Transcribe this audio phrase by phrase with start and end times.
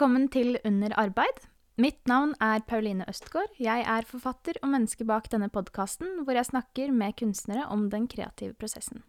[0.00, 1.42] Velkommen til Under arbeid.
[1.76, 3.50] Mitt navn er Pauline Østgaard.
[3.60, 8.06] Jeg er forfatter og menneske bak denne podkasten, hvor jeg snakker med kunstnere om den
[8.08, 9.02] kreative prosessen.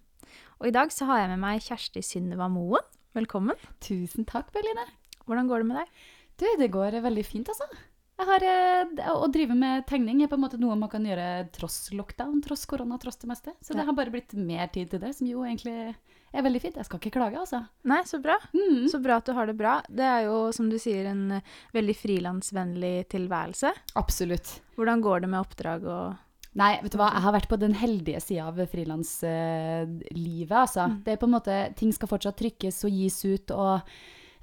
[0.60, 2.84] Og i dag så har jeg med meg Kjersti Synnøva Moen.
[3.16, 3.56] Velkommen.
[3.80, 4.84] Tusen takk, Pauline.
[5.24, 5.96] Hvordan går det med deg?
[6.36, 7.72] Du, det går veldig fint, altså.
[8.20, 11.54] Jeg har, eh, å drive med tegning er på en måte noe man kan gjøre
[11.56, 13.56] tross lockdown, tross korona, tross det meste.
[13.64, 15.96] Så det har bare blitt mer tid til det, som jo egentlig
[16.40, 16.80] er veldig fint.
[16.80, 17.62] Jeg skal ikke klage, altså.
[17.92, 18.38] Nei, så bra.
[18.56, 18.88] Mm.
[18.92, 19.78] Så bra at du har det bra.
[19.92, 23.74] Det er jo, som du sier, en eh, veldig frilansvennlig tilværelse.
[24.00, 24.58] Absolutt.
[24.80, 26.20] Hvordan går det med oppdrag og
[26.60, 30.90] Nei, vet du hva, jeg har vært på den heldige sida av frilanslivet, altså.
[30.92, 30.98] Mm.
[31.06, 33.94] Det er på en måte, ting skal fortsatt trykkes og gis ut, og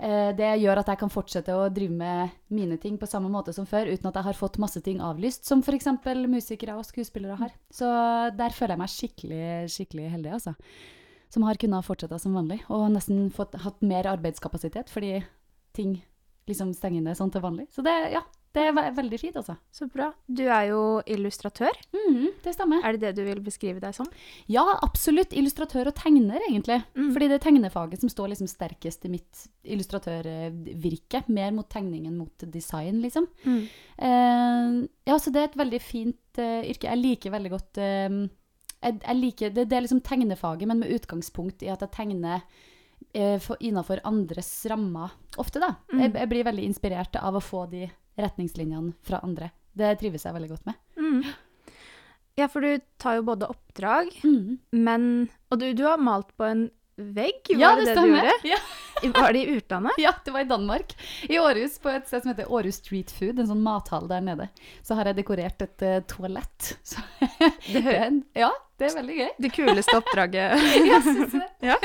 [0.01, 3.53] eh, det gjør at jeg kan fortsette å drive med mine ting på samme måte
[3.53, 5.91] som før, uten at jeg har fått masse ting avlyst, som f.eks.
[6.33, 7.53] musikere og skuespillere har.
[7.69, 7.93] Så
[8.41, 9.45] der føler jeg meg skikkelig,
[9.77, 10.57] skikkelig heldig, altså.
[11.29, 15.19] Som har kunnet fortsette som vanlig, og nesten fått, hatt mer arbeidskapasitet, fordi
[15.77, 15.99] ting
[16.49, 17.67] liksom stenger ned sånn til vanlig.
[17.75, 18.23] Så det, ja,
[18.57, 19.55] det er veldig fint, altså.
[19.75, 20.09] Så bra.
[20.25, 21.77] Du er jo illustratør.
[21.93, 22.81] Mm, det stemmer.
[22.83, 24.09] Er det det du vil beskrive deg som?
[24.51, 25.37] Ja, absolutt.
[25.37, 26.81] Illustratør og tegner, egentlig.
[26.97, 27.11] Mm.
[27.15, 31.27] Fordi det er tegnefaget som står liksom sterkest i mitt illustratørvirke.
[31.29, 33.29] Mer mot tegning enn mot design, liksom.
[33.45, 34.73] Eh,
[35.13, 36.89] ja, så det er et veldig fint eh, yrke.
[36.89, 38.23] Jeg liker veldig godt eh,
[38.83, 42.43] jeg, jeg liker, det, det er liksom tegnefaget, men med utgangspunkt i at jeg tegner
[43.15, 45.75] eh, for, innenfor andres rammer ofte, da.
[45.93, 46.01] Mm.
[46.05, 49.51] Jeg, jeg blir veldig inspirert av å få de retningslinjene fra andre.
[49.79, 50.79] Det trives jeg veldig godt med.
[50.99, 51.23] Mm.
[52.39, 54.59] Ja, for du tar jo både oppdrag, Mm.
[54.73, 56.69] men Og du, du har malt på en
[56.99, 57.47] vegg?
[57.51, 58.27] Ja, var det det, det du stemmer.
[58.27, 58.49] gjorde?
[58.51, 58.59] Ja.
[58.59, 59.99] I- Var det i utlandet?
[60.03, 60.95] Ja, det var i Danmark.
[61.29, 64.49] I Århus, på et sted som heter Århus Street Food, en sånn mathall der nede.
[64.87, 66.73] Så har jeg dekorert et uh, toalett.
[66.89, 67.05] Så,
[67.69, 67.83] Det
[68.39, 69.31] ja, det er veldig gøy.
[69.43, 70.67] Det kuleste oppdraget.
[70.91, 71.49] ja, synes det.
[71.67, 71.79] Ja.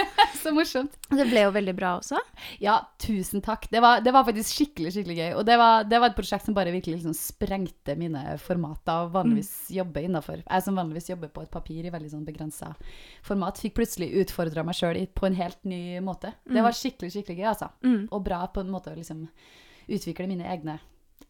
[0.44, 0.92] Så morsomt.
[1.10, 2.18] Det ble jo veldig bra også.
[2.60, 3.70] Ja, tusen takk.
[3.72, 5.32] Det var, det var faktisk skikkelig, skikkelig gøy.
[5.40, 9.06] Og det var, det var et prosjekt som bare virkelig liksom sprengte mine formater.
[9.06, 10.44] og Vanligvis jobber innenfor.
[10.44, 12.74] Jeg som vanligvis jobber på et papir i veldig sånn begrensa
[13.24, 16.34] format, fikk plutselig utfordra meg sjøl på en helt ny måte.
[16.46, 16.64] Det Mm.
[16.64, 17.70] var skikkelig, skikkelig gøy, altså.
[17.84, 18.08] Mm.
[18.12, 19.28] og bra på en måte å liksom
[19.88, 20.80] utvikle mine egne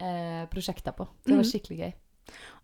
[0.00, 1.06] eh, prosjekter på.
[1.24, 1.50] Det var Mhm.
[1.52, 1.92] skikkelig gøy.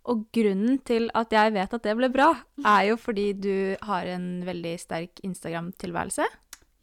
[0.08, 2.30] Og grunnen til at jeg vet at det ble bra,
[2.64, 6.24] er jo fordi du har en veldig sterk Instagram-tilværelse.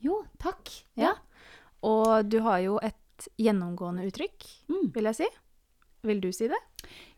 [0.06, 0.70] Jo, takk.
[0.96, 1.16] Ja.
[1.82, 4.92] Og du har jo et gjennomgående uttrykk, Mm.
[4.94, 5.28] vil jeg si.
[6.04, 6.60] Vil du si det?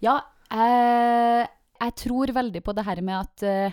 [0.02, 1.46] Ja, eh,
[1.82, 3.72] jeg tror veldig på det her med at eh,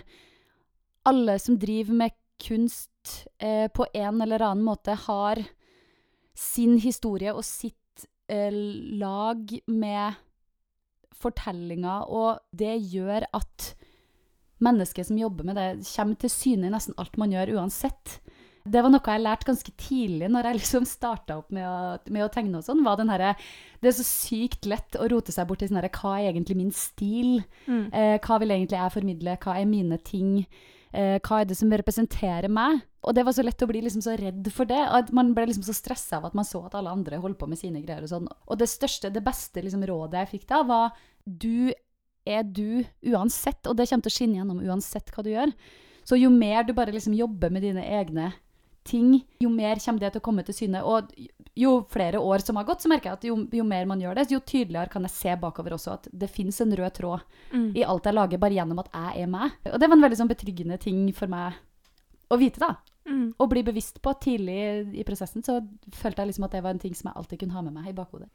[1.05, 2.11] alle som driver med
[2.43, 5.39] kunst eh, på en eller annen måte, har
[6.35, 10.15] sin historie og sitt eh, lag med
[11.21, 13.71] fortellinger, og det gjør at
[14.63, 18.19] mennesket som jobber med det, kommer til syne i nesten alt man gjør, uansett.
[18.67, 21.75] Det var noe jeg lærte ganske tidlig når jeg liksom starta opp med å,
[22.11, 22.83] med å tegne og sånn.
[22.83, 23.37] var den her,
[23.79, 26.57] Det er så sykt lett å rote seg bort i sånn herre Hva er egentlig
[26.59, 27.45] min stil?
[27.67, 27.85] Mm.
[27.93, 29.37] Eh, hva vil egentlig jeg formidle?
[29.43, 30.41] Hva er mine ting?
[30.97, 32.81] Eh, hva er det som representerer meg?
[33.05, 34.79] Og det var så lett å bli liksom så redd for det.
[34.81, 37.49] At man ble liksom så stressa av at man så at alle andre holdt på
[37.49, 38.29] med sine greier og sånn.
[38.47, 41.69] Og det største, det beste liksom rådet jeg fikk da, var du
[42.27, 45.53] er du uansett, og det kommer til å skinne gjennom uansett hva du gjør.
[46.07, 48.33] Så jo mer du bare liksom jobber med dine egne
[48.87, 49.11] ting,
[49.43, 50.81] jo mer kommer det til å komme til syne.
[50.87, 51.11] Og
[51.57, 54.15] jo flere år som har gått, så merker jeg at jo, jo mer man gjør
[54.19, 57.23] det, jo tydeligere kan jeg se bakover også at det fins en rød tråd
[57.53, 57.71] Mm.
[57.79, 59.51] i alt jeg lager, bare gjennom at jeg er meg.
[59.71, 61.53] Og det var en veldig sånn betryggende ting for meg
[62.29, 62.75] å vite, da.
[63.07, 63.33] Mm.
[63.39, 64.59] Og bli bevisst på tidlig
[64.99, 65.61] i prosessen, så
[65.95, 67.87] følte jeg liksom at det var en ting som jeg alltid kunne ha med meg
[67.87, 68.27] i bakhodet.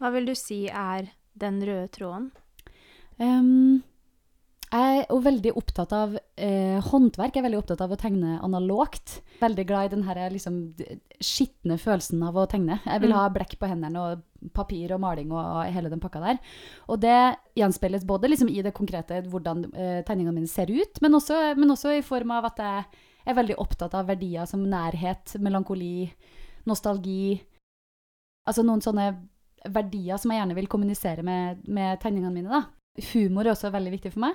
[0.00, 2.30] Hva vil du si er den røde tråden?
[3.20, 3.82] Ehm,
[4.72, 7.34] jeg er veldig opptatt av eh, håndverk.
[7.36, 9.20] Jeg er veldig opptatt av å tegne analogt.
[9.40, 10.56] Veldig glad i den her liksom,
[11.22, 12.80] skitne følelsen av å tegne.
[12.84, 13.16] Jeg vil Mm.
[13.18, 14.22] ha blekk på hendene og
[14.52, 16.38] papir og maling og hele den pakka der.
[16.88, 21.12] Og det gjenspeiles både liksom, i det konkrete, hvordan eh, tegningene mine ser ut, men
[21.14, 22.84] også, men også i form av at jeg
[23.26, 26.10] er veldig opptatt av verdier som nærhet, melankoli,
[26.66, 27.40] nostalgi.
[28.46, 29.14] Altså noen sånne
[29.72, 32.50] verdier som jeg gjerne vil kommunisere med, med tegningene mine.
[32.50, 32.64] da.
[33.14, 34.34] Humor er også veldig viktig for meg.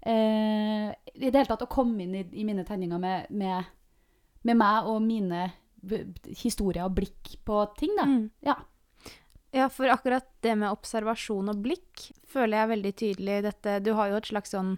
[0.00, 3.70] Eh, I det hele tatt å komme inn i, i mine tegninger med, med,
[4.48, 5.48] med meg og mine
[6.40, 8.06] historier og blikk på ting, da.
[8.08, 8.26] Mm.
[8.44, 8.58] Ja.
[9.50, 13.80] Ja, for akkurat det med observasjon og blikk føler jeg veldig tydelig i dette.
[13.82, 14.76] Du har jo et slags sånn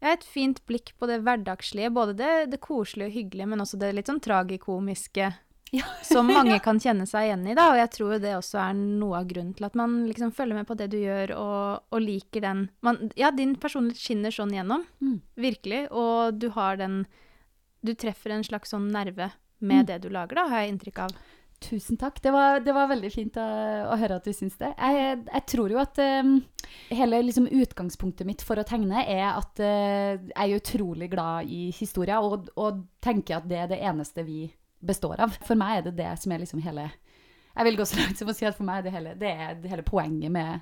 [0.00, 1.92] ja, et fint blikk på det hverdagslige.
[1.92, 5.30] Både det, det koselige og hyggelige, men også det litt sånn tragikomiske.
[5.70, 5.86] Ja.
[6.06, 7.68] som mange kan kjenne seg igjen i, da.
[7.72, 10.68] Og jeg tror det også er noe av grunnen til at man liksom følger med
[10.68, 14.86] på det du gjør, og, og liker den man, Ja, din personlighet skinner sånn gjennom.
[15.02, 15.18] Mm.
[15.48, 15.84] Virkelig.
[15.90, 17.04] Og du har den
[17.80, 19.30] Du treffer en slags sånn nerve
[19.60, 19.86] med Mm.
[19.86, 21.14] det du lager, da, har jeg inntrykk av.
[21.60, 22.22] Tusen takk.
[22.22, 23.44] Det var, det var veldig fint å,
[23.92, 24.70] å, høre at du syns det.
[24.78, 26.38] Jeg, jeg, tror jo at um,
[26.88, 31.68] hele liksom, utgangspunktet mitt for å tegne er at uh, jeg er utrolig glad i
[31.76, 34.46] historia, og, og, tenker at det er det eneste vi
[34.80, 35.36] består av.
[35.46, 36.90] For meg er det det som er liksom hele
[37.56, 39.30] Jeg vil gå så langt som å si at for meg er det hele, det
[39.30, 40.60] er det hele poenget med,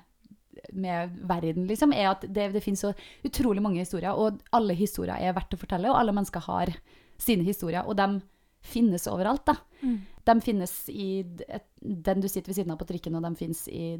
[0.73, 2.93] med verden, liksom, er at det, det finnes så
[3.23, 6.73] utrolig mange historier, og alle historier er verdt å fortelle, og alle mennesker har
[7.21, 7.85] sine historier.
[7.85, 8.21] og de
[8.61, 9.45] finnes overalt.
[9.45, 9.55] da.
[9.81, 9.99] Mm.
[10.23, 11.09] De finnes i
[11.47, 13.95] et, den du sitter ved siden av på trikken, og de finnes i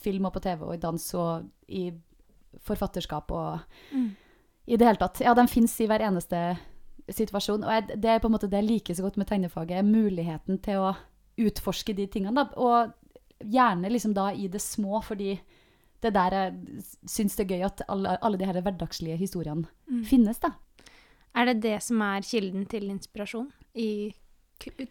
[0.00, 1.90] film og på TV og i dans og i
[2.62, 3.60] forfatterskap og
[3.92, 4.08] mm.
[4.66, 5.22] i det hele tatt.
[5.24, 6.42] Ja, de finnes i hver eneste
[7.08, 7.64] situasjon.
[7.66, 10.60] Og jeg, det er på en måte det jeg liker så godt med tegnefaget, muligheten
[10.64, 10.92] til å
[11.42, 12.44] utforske de tingene.
[12.44, 12.92] da, Og
[13.42, 15.34] gjerne liksom da i det små, fordi
[16.02, 19.68] det er der jeg syns det er gøy at alle, alle de her hverdagslige historiene
[19.90, 20.04] mm.
[20.08, 20.40] finnes.
[20.42, 20.54] da.
[21.34, 24.12] Er det det som er kilden til inspirasjon i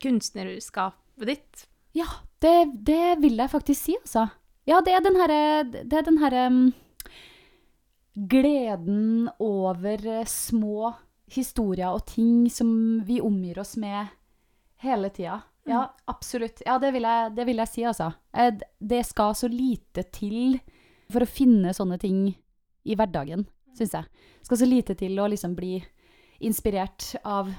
[0.01, 1.65] kunstnerskapet ditt?
[1.95, 2.07] Ja,
[2.41, 2.55] det,
[2.87, 4.29] det, vil jeg faktisk si, altså.
[4.67, 6.59] Ja, det er den herre Det er den herre um,
[8.15, 10.93] gleden over uh, små
[11.31, 14.12] historier og ting som vi omgir oss med
[14.83, 15.39] hele tida.
[15.63, 16.04] Ja, mm.
[16.12, 16.62] absolutt.
[16.66, 18.12] Ja, det vil, jeg, det vil jeg si, altså.
[18.80, 20.60] Det skal så lite til
[21.12, 22.24] for å finne sånne ting
[22.83, 23.45] i hverdagen,
[23.78, 24.07] syns jeg.
[24.42, 25.75] Det skal så lite til å liksom bli
[26.42, 27.51] inspirert av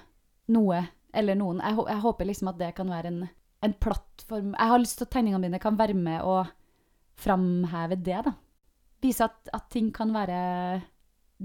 [0.53, 0.83] noe
[1.15, 1.61] eller noen.
[1.63, 3.21] Jeg, jeg håper liksom at det kan være en,
[3.63, 6.51] en, plattform Jeg har lyst til at tegningene mine kan være med og
[7.23, 8.23] framheve det.
[8.27, 8.35] da.
[9.03, 10.39] Vise at, at, ting kan være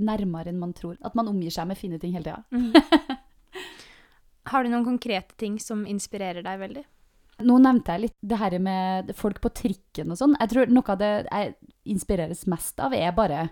[0.04, 0.98] nærmere enn man tror.
[1.06, 2.44] At man omgir seg med fine ting hele tida.
[2.52, 2.74] Mm.
[4.52, 6.86] har du noen konkrete ting som inspirerer deg veldig?
[7.46, 10.36] Nå nevnte jeg litt det her med folk på trikken og sånn.
[10.40, 11.56] Jeg tror noe av det jeg
[11.94, 13.48] inspireres mest av, er bare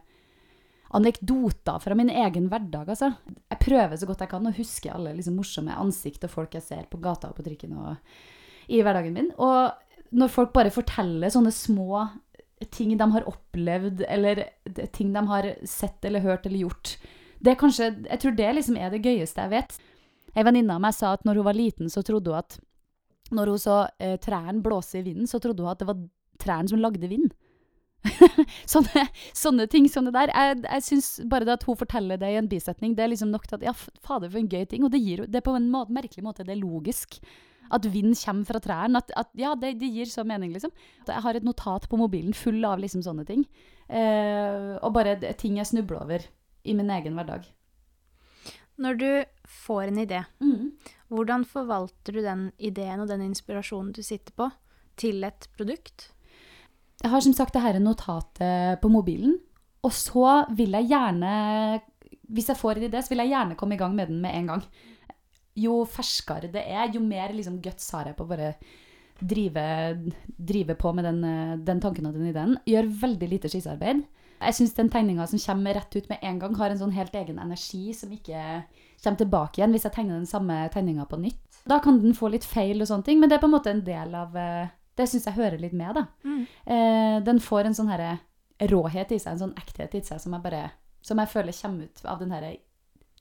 [0.95, 3.12] anekdoter fra min egen hverdag, altså.
[3.51, 6.65] Jeg prøver så godt jeg kan å huske alle liksom, morsomme ansikt og folk jeg
[6.65, 9.31] ser på gata og på trikken og i hverdagen min.
[9.38, 12.06] Og når folk bare forteller sånne små
[12.71, 14.45] ting de har opplevd, eller
[14.95, 16.97] ting de har sett eller hørt eller gjort
[17.45, 19.79] det er kanskje, Jeg tror det liksom er det gøyeste jeg vet.
[20.35, 22.59] Ei venninne av meg sa at når hun var liten, så trodde hun at
[23.33, 26.01] når hun så eh, trærne blåse i vinden, så trodde hun at det var
[26.41, 27.33] trærne som lagde vind.
[28.73, 30.33] sånne, sånne, ting som det der.
[30.33, 33.31] Jeg, jeg syns bare det at hun forteller det i en bisetning, det er liksom
[33.33, 34.85] nok til at ja, fader, for en gøy ting.
[34.85, 37.17] Og det, gir, det er på en måte, merkelig måte det er logisk.
[37.73, 39.01] At vind kommer fra trærne.
[39.01, 40.73] At, at, ja, det, det, gir så mening, liksom.
[41.07, 43.45] Jeg har et notat på mobilen full av liksom sånne ting.
[43.88, 46.25] Eh, og bare ting jeg snubler over
[46.65, 47.48] i min egen hverdag.
[48.81, 49.10] Når du
[49.63, 50.95] får en idé, mm.
[51.13, 54.50] hvordan forvalter du den ideen og den inspirasjonen du sitter på,
[55.00, 56.10] til et produkt?
[57.01, 59.38] Jeg har som sagt det her notatet på mobilen.
[59.86, 61.31] Og så vil jeg gjerne
[62.34, 64.34] Hvis jeg får en idé, så vil jeg gjerne komme i gang med den med
[64.34, 64.63] en gang.
[65.55, 68.53] Jo ferskere det er, jo mer liksom, guts har jeg på å bare
[69.19, 69.63] drive,
[70.25, 71.21] drive på med den,
[71.65, 72.57] den, tanken og den ideen.
[72.67, 74.03] Gjør veldig lite skissearbeid.
[74.35, 77.15] Jeg syns den tegninga som kommer rett ut med en gang, har en sånn helt
[77.15, 78.41] egen energi som ikke
[79.01, 81.62] kommer tilbake igjen hvis jeg tegner den samme tegninga på nytt.
[81.65, 83.71] Da kan den få litt feil og sånne ting, men det er på en måte
[83.71, 86.05] en del av uh, det syns jeg hører litt med, da.
[86.24, 86.43] Mm.
[86.71, 88.13] Eh, den får en sånn herre
[88.71, 90.69] råhet i seg, en sånn ekthet i seg, som jeg bare
[91.05, 92.55] Som jeg føler kommer ut av den herre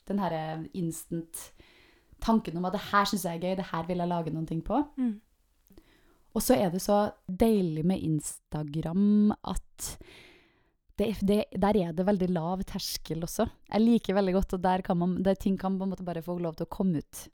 [0.08, 0.34] den her
[0.76, 1.50] instant
[2.24, 4.48] tanken om at det her syns jeg er gøy, det her vil jeg lage noen
[4.48, 4.80] ting på.
[4.98, 5.14] Mm.
[6.34, 9.90] Og så er det så deilig med Instagram at
[10.98, 13.46] det, det, der er det veldig lav terskel også.
[13.70, 16.22] Jeg liker veldig godt, og der, kan man, der ting kan på en måte bare
[16.22, 17.24] få lov til å komme ut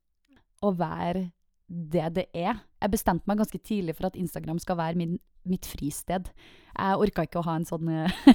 [0.65, 1.29] og være
[1.71, 2.59] det det er.
[2.83, 5.19] Jeg bestemte meg ganske tidlig for at Instagram skal være min,
[5.49, 6.33] mitt fristed.
[6.75, 7.93] Jeg orka ikke å ha en sånn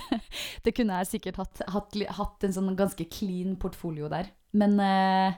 [0.66, 4.32] Det kunne jeg sikkert hatt, hatt, hatt, en sånn ganske clean portfolio der.
[4.56, 5.38] Men eh,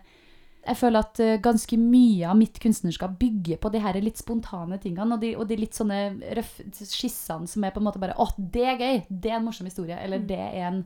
[0.67, 4.79] jeg føler at uh, ganske mye av mitt kunstnerskap bygger på de her litt spontane
[4.83, 5.15] tingene.
[5.15, 5.99] Og de, og de litt sånne
[6.37, 9.03] røff skissene som er på en måte bare Å, det er gøy!
[9.07, 9.99] Det er en morsom historie.
[10.03, 10.27] Eller mm.
[10.27, 10.81] det er en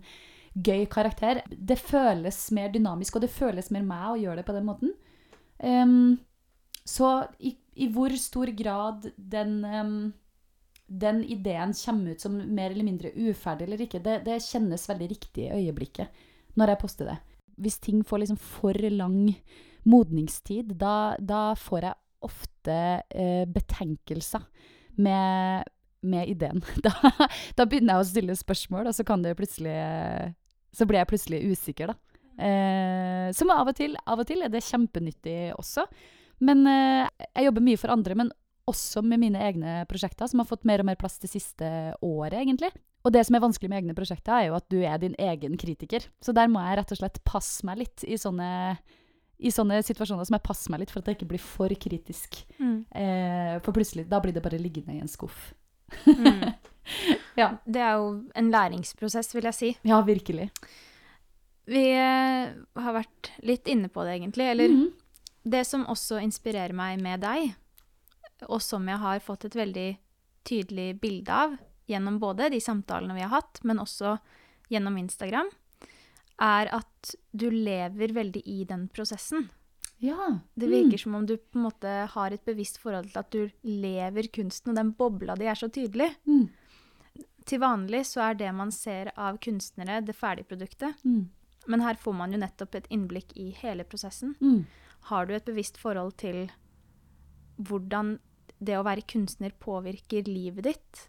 [0.53, 1.41] gøy karakter.
[1.49, 4.93] Det føles mer dynamisk, og det føles mer meg å gjøre det på den måten.
[5.61, 6.19] Um,
[6.87, 9.97] så i, i, hvor stor grad den, um,
[10.85, 15.09] den ideen kommer ut som mer eller mindre uferdig eller ikke, det, det, kjennes veldig
[15.11, 16.23] riktig i øyeblikket
[16.59, 17.17] når jeg poster det.
[17.61, 19.35] Hvis ting får liksom for lang
[19.87, 22.77] modningstid, da, da får jeg ofte
[23.09, 24.43] eh, betenkelser
[25.01, 25.69] med,
[26.01, 26.61] med ideen.
[26.85, 26.93] Da,
[27.57, 29.05] da, begynner jeg å stille spørsmål, og så
[30.71, 31.95] Så blir jeg plutselig usikker, da.
[32.41, 33.97] Eh, som av og til.
[34.07, 35.85] Av og til er det kjempenyttig også.
[36.41, 38.31] Men eh, jeg jobber mye for andre, men
[38.69, 41.67] også med mine egne prosjekter, som har fått mer og mer plass det siste
[42.01, 42.71] året, egentlig.
[43.01, 45.57] Og det som er vanskelig med egne prosjekter, er jo at du er din egen
[45.59, 46.05] kritiker.
[46.21, 48.77] Så der må jeg rett og slett passe meg litt i sånne,
[49.41, 52.37] i sånne situasjoner som jeg passer meg litt for at jeg ikke blir for kritisk.
[52.59, 52.75] Mm.
[52.93, 55.53] Eh, for plutselig, da blir det bare liggende i en skuff.
[56.05, 56.51] Mm.
[57.37, 57.45] Ja.
[57.63, 59.67] Det er jo en læringsprosess, vil jeg si.
[59.87, 60.47] Ja, virkelig.
[61.69, 62.49] Vi eh,
[62.81, 64.47] har vært litt inne på det, egentlig.
[64.51, 64.87] Eller Mhm.
[65.45, 67.53] det som også inspirerer meg med deg,
[68.49, 69.97] og som jeg har fått et veldig
[70.43, 71.55] tydelig bilde av
[71.87, 74.17] gjennom både de samtalene vi har hatt, men også
[74.71, 75.49] gjennom Instagram,
[76.41, 79.49] er at du lever veldig i den prosessen.
[80.01, 80.39] Ja.
[80.57, 83.67] Det virker som om du på en måte har et bevisst forhold til at du
[83.67, 86.09] lever kunsten, og den bobla di er så tydelig.
[86.25, 86.47] Mm.
[87.45, 90.97] Til vanlig så er det man ser av kunstnere, det ferdige produktet.
[91.05, 91.29] Mm.
[91.69, 94.33] Men her får man jo nettopp et innblikk i hele prosessen.
[94.41, 94.65] Mm.
[95.11, 96.47] Har du et bevisst forhold til
[97.61, 98.15] hvordan
[98.61, 101.07] det å være kunstner påvirker livet ditt?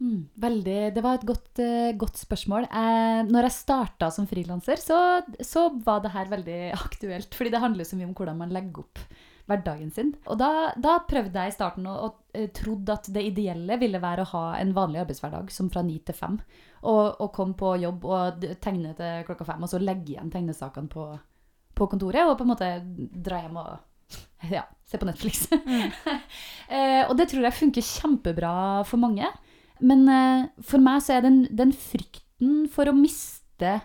[0.00, 2.64] Mm, veldig, det var et godt, uh, godt spørsmål.
[2.72, 4.98] Eh, når jeg starta som frilanser, så,
[5.44, 7.34] så var det her veldig aktuelt.
[7.36, 9.02] Fordi det handler så mye om hvordan man legger opp
[9.50, 10.14] hverdagen sin.
[10.30, 14.00] Og da, da prøvde jeg i starten og, og uh, trodde at det ideelle ville
[14.00, 16.40] være å ha en vanlig arbeidshverdag, som fra ni til fem.
[16.80, 20.88] Og, og komme på jobb og tegne til klokka fem, og så legge igjen tegnesakene
[20.88, 21.10] på,
[21.76, 22.24] på kontoret.
[22.24, 22.72] Og på en måte
[23.20, 25.44] dra hjem og ja, se på Netflix.
[26.70, 28.50] Eh, og det tror jeg funker kjempebra
[28.86, 29.26] for mange.
[29.80, 33.78] Men eh, for meg så er den, den frykten for å miste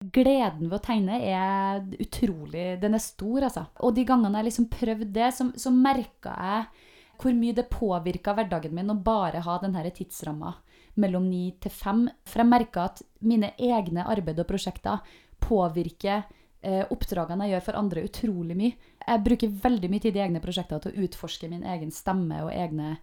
[0.00, 3.66] gleden ved å tegne er utrolig Den er stor, altså.
[3.84, 6.86] Og de gangene jeg liksom prøvde det, så, så merka jeg
[7.20, 10.54] hvor mye det påvirka hverdagen min å bare ha denne tidsramma
[11.00, 12.06] mellom ni til fem.
[12.24, 15.02] For jeg merka at mine egne arbeid og prosjekter
[15.40, 16.22] påvirker
[16.64, 18.92] eh, oppdragene jeg gjør for andre, utrolig mye.
[19.04, 22.54] Jeg bruker veldig mye tid i egne prosjekter til å utforske min egen stemme og
[22.54, 22.96] egne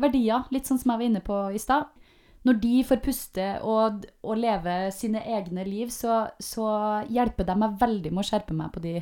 [0.00, 1.90] verdier, litt sånn som jeg var inne på i stad.
[2.42, 6.66] Når de får puste og, og leve sine egne liv, så, så
[7.12, 8.96] hjelper de meg veldig med å skjerpe meg på de,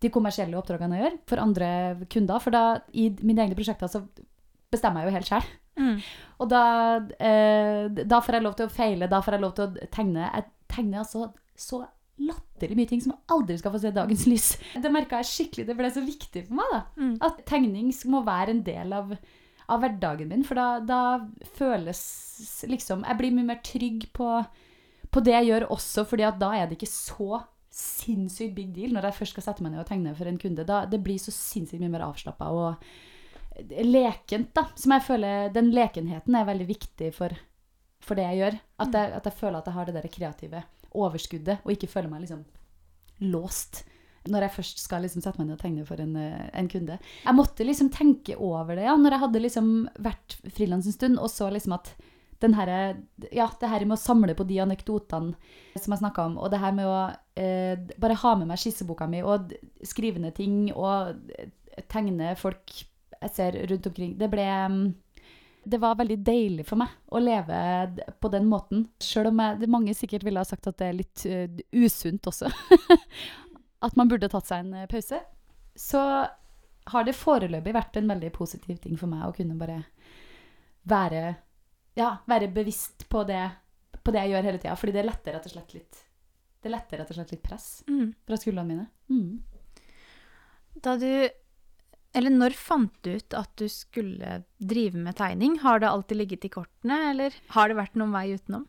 [0.00, 1.72] de kommersielle oppdragene jeg gjør for andre
[2.12, 2.40] kunder.
[2.40, 2.64] For da,
[2.96, 4.06] i mine egne prosjekter, så
[4.72, 5.50] bestemmer jeg jo helt sjøl.
[5.82, 5.98] Mm.
[6.40, 6.64] Og da,
[7.20, 10.30] eh, da får jeg lov til å feile, da får jeg lov til å tegne.
[10.32, 11.28] Jeg tegner altså
[11.58, 11.84] så
[12.22, 14.48] latterlig mye ting som aldri skal få se dagens lys.
[14.80, 16.74] Det merka jeg skikkelig, det ble så viktig for meg.
[16.74, 16.82] da.
[17.00, 17.14] Mm.
[17.28, 19.14] At tegning må være en del av,
[19.70, 21.00] av hverdagen min, for da, da
[21.58, 22.02] føles
[22.66, 24.28] liksom Jeg blir mye mer trygg på,
[25.12, 27.42] på det jeg gjør også, fordi at da er det ikke så
[27.72, 30.66] sinnssykt big deal når jeg først skal sette meg ned og tegne for en kunde.
[30.68, 32.90] Da, det blir så sinnssykt mye mer avslappa og
[33.84, 34.66] lekent, da.
[34.78, 37.34] Som jeg føler Den lekenheten er veldig viktig for,
[38.02, 38.58] for det jeg gjør.
[38.84, 42.12] At jeg, at jeg føler at jeg har det der kreative overskuddet, og ikke føler
[42.12, 42.44] meg liksom
[43.32, 43.84] låst
[44.30, 46.98] når jeg først skal liksom sette meg ned og tegne for en, eh, en kunde.
[47.24, 49.70] Jeg måtte liksom tenke over det ja, når jeg hadde liksom
[50.02, 51.94] vært frilans en stund og så liksom at
[52.42, 52.96] den her,
[53.30, 55.36] ja, det her med å samle på de anekdotene
[55.78, 56.96] som jeg snakka om, og det her med å
[57.38, 59.54] eh, bare ha med meg skisseboka mi og
[59.86, 61.14] skrive ned ting og
[61.92, 62.74] tegne folk
[63.22, 64.80] jeg ser rundt omkring Det ble mm,
[65.64, 67.56] det var veldig deilig for meg å leve
[68.18, 68.86] på den måten.
[69.02, 72.50] Sjøl om jeg, mange sikkert ville ha sagt at det er litt uh, usunt også.
[73.82, 75.18] at man burde tatt seg en eh, pause.
[75.78, 76.00] Så
[76.92, 79.80] har det foreløpig vært en veldig positiv ting for meg å kunne bare
[80.90, 81.34] være,
[81.98, 83.42] ja, være bevisst på det,
[84.02, 84.76] på det jeg gjør hele tida.
[84.78, 86.00] Fordi det letter rett og slett litt
[86.62, 88.12] det letter og slett litt press Mm.
[88.22, 88.84] fra skuldrene mine.
[89.10, 89.40] Mm.
[90.82, 91.28] Da du
[92.14, 95.54] Eller når fant du ut at du skulle drive med tegning?
[95.62, 98.66] Har det alltid ligget i kortene, eller har det vært noen vei utenom?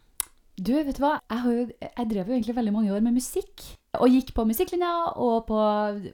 [0.53, 1.15] Du, vet du hva?
[1.31, 3.63] Jeg, jeg drev jo egentlig veldig mange år med musikk.
[4.01, 4.91] Og gikk på musikklinja
[5.21, 5.61] og på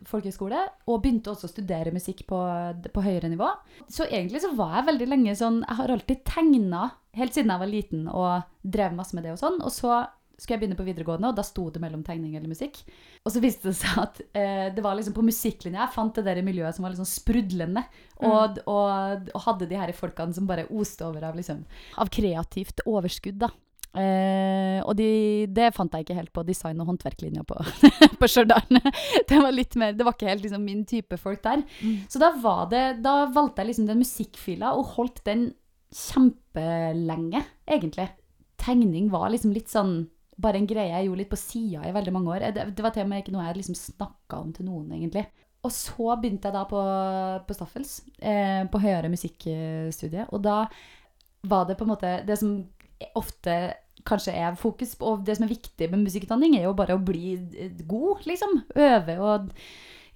[0.07, 0.61] folkehøyskole.
[0.87, 2.39] Og begynte også å studere musikk på,
[2.93, 3.49] på høyere nivå.
[3.91, 6.85] Så egentlig så var jeg veldig lenge sånn Jeg har alltid tegna
[7.19, 9.59] helt siden jeg var liten og drev masse med det og sånn.
[9.59, 10.01] Og så
[10.39, 12.77] skulle jeg begynne på videregående, og da sto det mellom tegning eller musikk.
[13.27, 16.23] Og så viste det seg at eh, det var liksom på musikklinja jeg fant det
[16.29, 17.83] der miljøet som var liksom sprudlende.
[18.23, 21.65] Og, og, og hadde de her folkene som bare oste over av, liksom,
[21.99, 23.51] av kreativt overskudd, da.
[23.97, 27.57] Eh, og de, det fant jeg ikke helt på design- og håndverklinja på,
[28.21, 28.81] på Stjørdal.
[29.29, 31.65] Det var litt mer, det var ikke helt liksom, min type folk der.
[32.11, 35.49] Så da, var det, da valgte jeg liksom den musikkfila og holdt den
[35.95, 38.07] kjempelenge, egentlig.
[38.59, 40.03] Tegning var liksom litt sånn
[40.39, 42.47] bare en greie jeg gjorde litt på sida i veldig mange år.
[42.55, 45.25] Det, det var til og med ikke noe jeg liksom snakka om til noen, egentlig.
[45.67, 46.81] Og så begynte jeg da på,
[47.47, 50.29] på Staffels, eh, på høyere musikkstudie.
[50.31, 50.61] Og da
[51.49, 52.53] var det på en måte Det som
[53.19, 53.59] ofte
[54.07, 57.03] kanskje er fokus på, og det som er viktig med musikkutdanning, er jo bare å
[57.03, 57.35] bli
[57.87, 58.61] god, liksom.
[58.79, 59.49] Øve og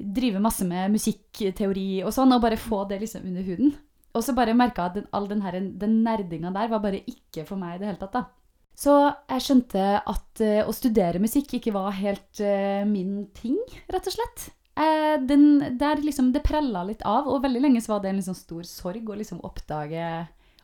[0.04, 3.76] drive masse med musikkteori og sånn, og bare få det liksom under huden.
[4.14, 7.02] Og så bare merka jeg at den, all den, her, den nerdinga der var bare
[7.10, 8.26] ikke for meg i det hele tatt, da.
[8.74, 8.94] Så
[9.30, 13.60] jeg skjønte at uh, å studere musikk ikke var helt uh, min ting,
[13.92, 14.48] rett og slett.
[14.74, 18.22] Uh, den, der liksom, det prella litt av, og veldig lenge så var det en
[18.22, 20.08] liksom stor sorg å liksom oppdage,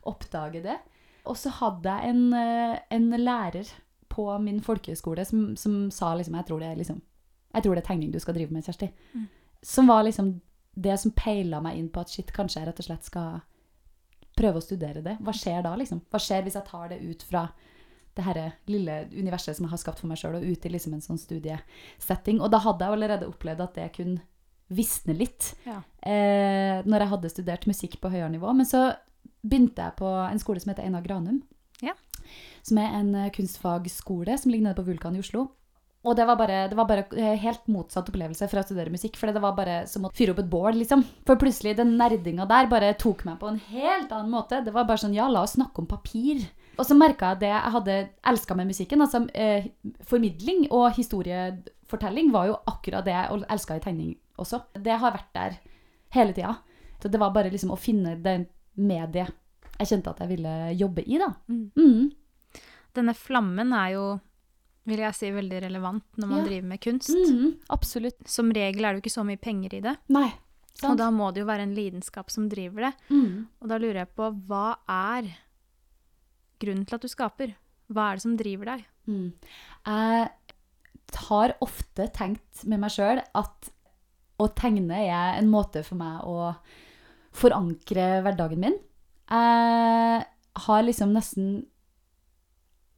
[0.09, 0.79] oppdage det.
[1.25, 3.67] Og så hadde jeg en, eh, en lærer
[4.09, 7.01] på min folkehøyskole som, som sa liksom jeg tror, det er liksom
[7.53, 8.91] jeg tror det er tegning du skal drive med, Kjersti.
[9.15, 9.25] Mm.
[9.65, 10.35] Som var liksom
[10.79, 13.39] det som peila meg inn på at shit, kanskje jeg rett og slett skal
[14.37, 15.17] prøve å studere det.
[15.25, 16.03] Hva skjer da, liksom?
[16.11, 17.47] Hva skjer hvis jeg tar det ut fra
[18.15, 20.93] det her lille universet som jeg har skapt for meg sjøl, og ut i liksom
[20.95, 22.39] en sånn studiesetting?
[22.39, 24.21] Og da hadde jeg allerede opplevd at det kunne
[24.69, 25.81] visne litt Ja.
[26.05, 28.53] eh, når jeg hadde studert musikk på høyere nivå.
[28.55, 28.93] Men så
[29.41, 31.41] begynte jeg på en skole som heter Einar Granum.
[31.83, 31.95] Ja.
[32.65, 35.47] Som er en eh, kunstfagskole som ligger nede på Vulkan i Oslo.
[36.07, 39.17] Og det var bare, det var bare eh, helt motsatt opplevelse fra å studere musikk.
[39.19, 41.03] For det var bare som å fyre opp et bål, liksom.
[41.27, 44.61] For plutselig, den nerdinga der bare tok meg på en helt annen måte.
[44.63, 46.45] Det var bare sånn, ja, la oss snakke om papir.
[46.79, 47.97] Og så merka jeg det jeg hadde
[48.31, 49.03] elska med musikken.
[49.03, 49.67] Altså eh,
[50.07, 54.61] formidling og historiefortelling var jo akkurat det jeg elska i tegning også.
[54.79, 55.59] Det har vært der
[56.15, 56.55] hele tida.
[57.03, 58.15] Så det var bare liksom å finne
[58.75, 59.35] det mediet
[59.79, 61.29] jeg kjente at jeg ville jobbe i, da.
[61.47, 61.71] Mm.
[61.79, 62.61] Mm.
[62.97, 64.03] Denne flammen er jo,
[64.89, 66.45] vil jeg si, veldig relevant når man Ja.
[66.49, 67.09] driver med kunst.
[67.15, 68.27] Mm, absolutt.
[68.27, 70.33] Som regel er det jo ikke så mye penger i det, Nei.
[70.83, 72.93] og da må det jo være en lidenskap som driver det.
[73.09, 73.47] Mm.
[73.61, 75.31] Og da lurer jeg på, hva er
[76.59, 77.55] grunnen til at du skaper?
[77.89, 78.85] Hva er det som driver deg?
[79.07, 79.33] Mm.
[79.87, 80.29] Jeg
[81.29, 83.71] har ofte tenkt med meg sjøl at
[84.39, 86.51] å tegne er en måte for meg å
[87.39, 88.77] forankre hverdagen min.
[89.29, 90.23] Jeg
[90.65, 91.51] har liksom nesten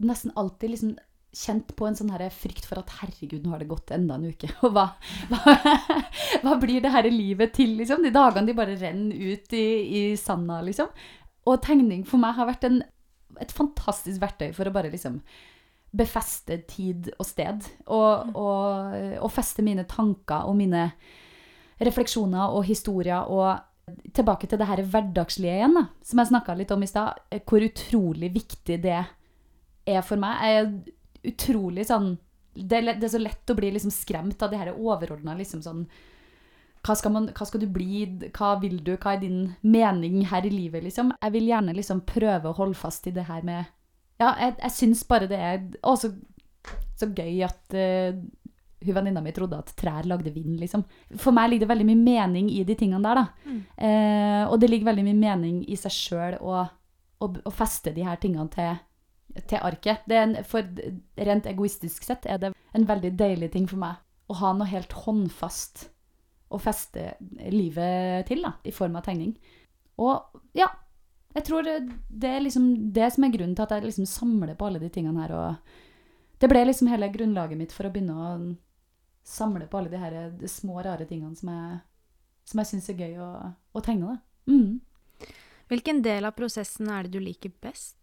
[0.02, 0.94] Nesten alltid liksom
[1.32, 4.32] kjent på en sånn her frykt for at herregud, nå har det gått enda en
[4.32, 4.50] uke.
[4.66, 4.88] Og hva,
[5.30, 5.54] hva,
[6.44, 8.02] hva blir det her livet til, liksom?
[8.02, 10.90] De dagene de bare renner ut i, i sanda, liksom.
[11.46, 12.82] Og tegning for meg har vært en,
[13.42, 15.22] et fantastisk verktøy for å bare liksom
[15.92, 17.66] befeste tid og sted.
[17.88, 20.90] Og, og, og feste mine tanker og mine
[21.82, 23.28] refleksjoner og historier.
[23.32, 23.56] Og
[24.14, 27.22] tilbake til det her hverdagslige igjen, da, som jeg snakka litt om i stad.
[27.32, 29.00] eh, Hvor utrolig viktig det
[29.88, 30.42] er for meg.
[30.42, 32.14] Jeg er utrolig sånn
[32.54, 35.86] det det er så lett å bli liksom skremt av det her overordna liksom sånn
[36.82, 40.48] hva skal, man, hva skal du bli, hva vil du, hva er din mening her
[40.48, 41.12] i livet, liksom?
[41.22, 43.70] Jeg vil gjerne liksom prøve å holde fast i det her med
[44.22, 46.10] Ja, jeg, jeg syns bare det er Å, så,
[47.06, 48.18] gøy at eh,
[48.82, 50.84] hun venninna mi trodde at trær lagde vind, liksom.
[51.22, 53.50] For meg ligger det veldig mye mening i de tingene der, da.
[53.50, 53.60] Mm.
[53.88, 56.64] Eh, og det ligger veldig mye mening i seg sjøl å,
[57.22, 58.82] å, å feste de her tingene til,
[59.46, 60.06] til arket.
[60.10, 60.66] Det er en, for
[61.30, 64.94] rent egoistisk sett er det en veldig deilig ting for meg å ha noe helt
[65.04, 65.90] håndfast
[66.52, 67.14] å feste
[67.52, 69.36] livet til, da, i form av tegning.
[70.02, 70.68] Og ja,
[71.36, 71.78] jeg tror det,
[72.10, 74.90] det er liksom det som er grunnen til at jeg liksom samler på alle de
[74.92, 75.36] tingene her.
[75.38, 78.32] Og det ble liksom hele grunnlaget mitt for å begynne å
[79.24, 81.80] samle på alle de her de små, rare tingene som jeg,
[82.50, 83.32] som jeg syns er gøy å,
[83.74, 84.18] å tegne.
[84.50, 84.80] Mm.
[85.72, 87.98] Hvilken del av prosessen er det du liker best?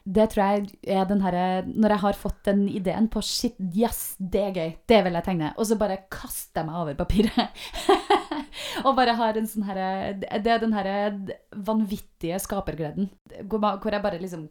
[0.00, 4.14] Det tror jeg er den herre Når jeg har fått den ideen på shit, yes,
[4.16, 7.62] det er gøy, det vil jeg tegne, og så bare kaster jeg meg over papiret.
[8.86, 10.96] og bare har en sånn herre Det er den herre
[11.68, 13.10] vanvittige skapergleden.
[13.44, 14.48] Hvor jeg bare liksom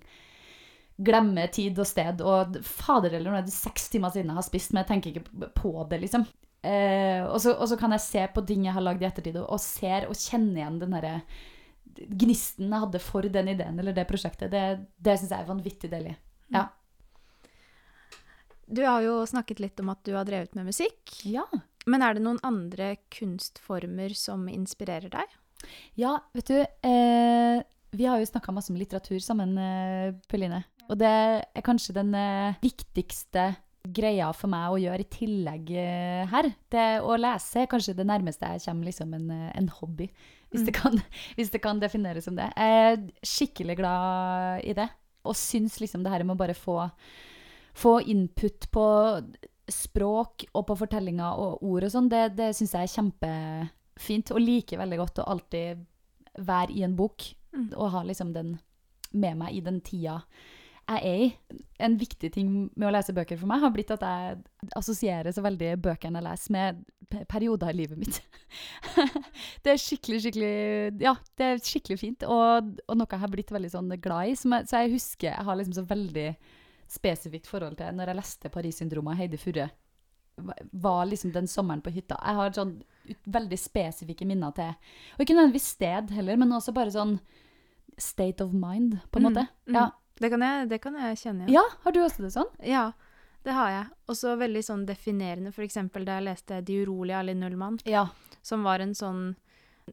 [0.99, 2.21] glemmer tid og sted.
[2.25, 5.51] Og fader eller nå er seks timer siden jeg har spist, men jeg tenker ikke
[5.55, 6.25] på det, liksom.
[6.59, 9.39] Eh, og, så, og så kan jeg se på ting jeg har lagd i ettertid,
[9.39, 11.15] og, og ser og kjenner igjen den derre
[11.99, 14.51] gnisten jeg hadde for den ideen eller det prosjektet.
[14.51, 16.15] Det, det syns jeg er vanvittig deilig.
[16.53, 16.67] Ja.
[18.69, 21.15] Du har jo snakket litt om at du har drevet med musikk.
[21.25, 21.45] Ja.
[21.89, 25.38] Men er det noen andre kunstformer som inspirerer deg?
[25.99, 27.57] Ja, vet du eh,
[27.91, 30.62] Vi har jo snakka masse om litteratur sammen, eh, Pauline.
[30.89, 33.52] Og det er kanskje den eh, viktigste
[33.89, 36.49] greia for meg å gjøre i tillegg eh, her.
[36.71, 40.10] Det å lese er kanskje det nærmeste jeg kommer liksom en, eh, en hobby,
[40.52, 40.97] hvis, det kan,
[41.38, 42.49] hvis det kan defineres som det.
[42.58, 44.89] Jeg er skikkelig glad i det,
[45.30, 46.82] og syns liksom det her med å bare få,
[47.78, 48.86] få input på
[49.69, 54.34] språk og på fortellinger og ord og sånn, det, det syns jeg er kjempefint.
[54.34, 55.86] Og liker veldig godt å alltid
[56.39, 57.71] være i en bok Mm.
[57.73, 58.60] og ha liksom den
[59.12, 60.19] med meg i den tida
[60.89, 61.58] jeg er i.
[61.80, 64.39] En viktig ting med å lese bøker for meg har blitt at jeg
[64.75, 68.21] assosierer så veldig bøkene jeg leser, med perioder i livet mitt.
[69.63, 73.52] det er skikkelig, skikkelig Ja, det er skikkelig fint, og, og noe jeg har blitt
[73.56, 74.36] veldig sånn glad i.
[74.39, 76.28] Som jeg, så jeg husker jeg har liksom så veldig
[76.89, 79.69] spesifikt forhold til når jeg leste 'Paris-syndromet' av Heidi Furre.
[80.73, 82.15] Var liksom den sommeren på hytta.
[82.25, 82.75] Jeg har sånn
[83.28, 84.69] veldig spesifikke minner til
[85.17, 87.19] Og ikke nødvendigvis sted heller, men også bare sånn
[87.99, 89.47] state of mind, på en Mm, måte.
[89.67, 89.75] mm.
[89.75, 89.89] Ja.
[90.19, 91.53] Det kan jeg, det kan jeg kjenne igjen.
[91.53, 92.49] Ja, har du også det sånn?
[92.67, 92.91] Ja,
[93.43, 93.86] det har jeg.
[94.12, 98.08] Også veldig sånn definerende, for eksempel da jeg leste De urolige av Linn Nullmann, Ja.
[98.41, 99.36] som var en sånn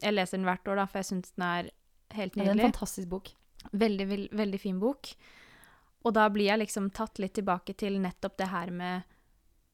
[0.03, 1.71] Jeg leser den hvert år, da, for jeg syns den er
[2.13, 3.31] helt Det er en fantastisk bok.
[3.73, 5.15] Veldig, veld, veldig fin bok.
[6.05, 9.03] Og da blir jeg liksom tatt litt tilbake til nettopp det her med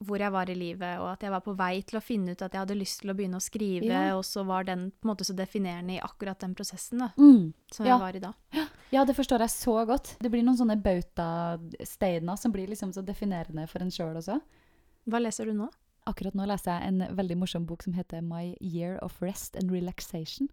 [0.03, 2.43] hvor jeg var i livet, og at jeg var på vei til å finne ut
[2.43, 4.17] at jeg hadde lyst til å begynne å skrive, Ja.
[4.17, 7.53] og så var den på en måte så definerende i akkurat den prosessen da, Mm.
[7.71, 7.93] som Ja.
[7.99, 8.33] jeg var i da.
[8.93, 10.17] Ja, det forstår jeg så godt.
[10.21, 14.39] Det blir noen sånne bautasteiner som blir liksom så definerende for en sjøl også.
[15.09, 15.69] Hva leser du nå?
[16.11, 19.71] Akkurat nå leser jeg en veldig morsom bok som heter My Year of Rest and
[19.73, 20.49] Relaxation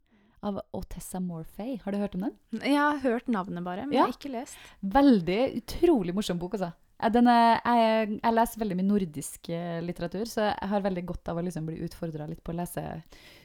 [0.45, 1.79] av Otessa Morfay.
[1.83, 2.35] Har du hørt om den?
[2.61, 4.05] Jeg har hørt navnet bare, men Ja.
[4.05, 4.57] jeg har ikke lest.
[4.81, 6.71] Veldig utrolig morsom bok, altså.
[6.99, 11.39] Er, jeg, jeg leser veldig mye nordisk eh, litteratur, så jeg har veldig godt av
[11.39, 12.83] å liksom bli utfordra litt på å lese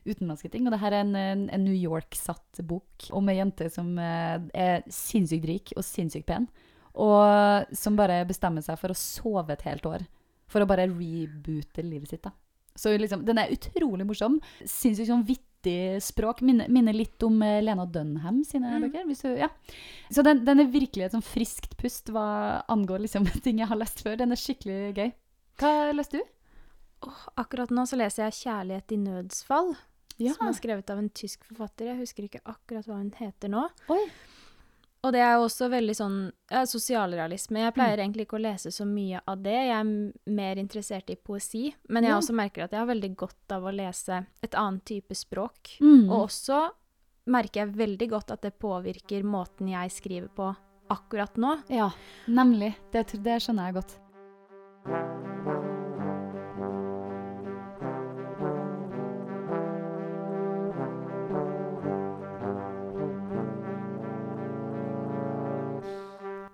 [0.09, 0.67] utenlandske ting.
[0.67, 4.41] Og det her er en, en, en New York-satt bok om ei jente som eh,
[4.51, 6.49] er sinnssykt rik og sinnssykt pen,
[6.99, 10.03] og som bare bestemmer seg for å sove et helt år.
[10.51, 12.35] For å bare reboote livet sitt, da.
[12.75, 14.41] Så liksom, den er utrolig morsom.
[14.67, 15.54] Sinnssykt sånn vittig
[16.03, 16.41] språk.
[16.45, 18.85] Minner, minner litt om eh, Lena Dunham sine Mm.
[18.87, 19.09] bøker.
[19.23, 19.49] Du, ja.
[20.11, 23.77] Så den, den er virkelig et sånn friskt pust hva angår liksom ting jeg har
[23.81, 24.17] lest før.
[24.21, 25.13] Den er skikkelig gøy.
[25.61, 26.25] Hva leste du?
[27.05, 29.75] Oh, akkurat nå så leser jeg 'Kjærlighet i nødsfall',
[30.35, 31.91] som er skrevet av en tysk forfatter.
[31.93, 33.67] Jeg husker ikke akkurat hva hun heter nå.
[33.93, 34.05] Oi.
[35.05, 36.15] Og det er jo også veldig sånn
[36.51, 37.59] ja, sosialrealisme.
[37.61, 37.77] Jeg Mm.
[37.77, 39.53] pleier egentlig ikke å lese så mye av det.
[39.53, 41.75] Jeg er mer interessert i poesi.
[41.89, 42.19] Men jeg Ja.
[42.19, 45.77] også merker at jeg har veldig godt av å lese et annet type språk.
[45.81, 46.09] Mm.
[46.11, 46.71] Og også
[47.27, 50.57] merker jeg veldig godt at det påvirker måten jeg skriver på
[50.91, 51.63] akkurat nå.
[51.69, 51.91] Ja,
[52.29, 52.75] nemlig.
[52.93, 55.34] Det, det skjønner jeg godt.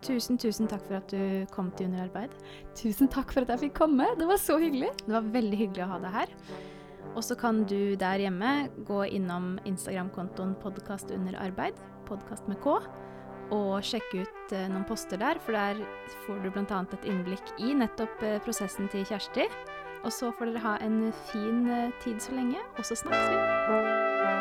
[0.00, 2.32] Tusen, tusen takk for at du kom til Underarbeid.
[2.78, 4.06] Tusen takk for at jeg fikk komme.
[4.16, 4.94] Det var så hyggelig.
[5.04, 6.32] Det var veldig hyggelig å ha deg her.
[7.10, 11.76] Og så kan du der hjemme gå innom Instagram-kontoen podkast under arbeid,
[12.08, 12.78] podkast med K,
[13.50, 15.80] og sjekke ut eh, noen poster der, for der
[16.24, 16.82] får du bl.a.
[16.84, 19.48] et innblikk i nettopp eh, prosessen til Kjersti.
[20.00, 24.39] Og så får dere ha en fin eh, tid så lenge, og så snakkes vi.